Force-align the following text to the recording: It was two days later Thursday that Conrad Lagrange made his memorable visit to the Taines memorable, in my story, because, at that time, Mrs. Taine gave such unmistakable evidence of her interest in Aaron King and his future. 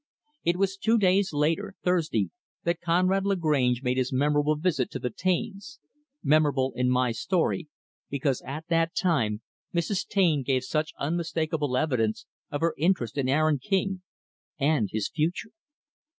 It 0.43 0.57
was 0.57 0.77
two 0.77 0.97
days 0.97 1.31
later 1.31 1.75
Thursday 1.83 2.31
that 2.63 2.81
Conrad 2.81 3.23
Lagrange 3.23 3.83
made 3.83 3.97
his 3.99 4.11
memorable 4.11 4.55
visit 4.55 4.89
to 4.89 4.97
the 4.99 5.11
Taines 5.11 5.77
memorable, 6.23 6.73
in 6.75 6.89
my 6.89 7.11
story, 7.11 7.67
because, 8.09 8.41
at 8.41 8.65
that 8.69 8.95
time, 8.95 9.43
Mrs. 9.75 10.07
Taine 10.07 10.41
gave 10.41 10.63
such 10.63 10.93
unmistakable 10.97 11.77
evidence 11.77 12.25
of 12.49 12.61
her 12.61 12.73
interest 12.79 13.15
in 13.15 13.29
Aaron 13.29 13.59
King 13.59 14.01
and 14.57 14.89
his 14.91 15.07
future. 15.07 15.51